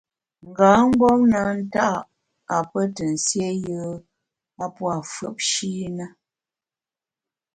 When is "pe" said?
2.71-2.81